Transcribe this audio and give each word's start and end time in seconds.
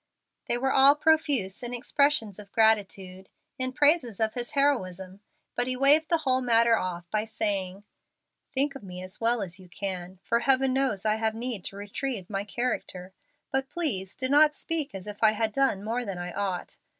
They 0.47 0.57
were 0.57 0.71
all 0.71 0.95
profuse 0.95 1.61
in 1.61 1.75
expressions 1.75 2.39
of 2.39 2.51
gratitude, 2.51 3.29
in 3.59 3.71
praises 3.71 4.19
of 4.19 4.33
his 4.33 4.53
heroism, 4.53 5.19
but 5.55 5.67
he 5.67 5.77
waived 5.77 6.09
the 6.09 6.17
whole 6.25 6.41
matter 6.41 6.75
off 6.75 7.07
by 7.11 7.23
saying, 7.23 7.83
"Think 8.51 8.73
of 8.73 8.81
me 8.81 9.03
as 9.03 9.21
well 9.21 9.43
as 9.43 9.59
you 9.59 9.69
can, 9.69 10.17
for 10.23 10.39
Heaven 10.39 10.73
knows 10.73 11.05
I 11.05 11.17
have 11.17 11.35
need 11.35 11.63
to 11.65 11.75
retrieve 11.75 12.31
my 12.31 12.43
character. 12.43 13.13
But 13.51 13.69
please 13.69 14.15
do 14.15 14.27
not 14.27 14.55
speak 14.55 14.95
as 14.95 15.05
if 15.05 15.21
I 15.21 15.33
had 15.33 15.53
done 15.53 15.83
more 15.83 16.03
than 16.03 16.17
I 16.17 16.33
ought. 16.33 16.77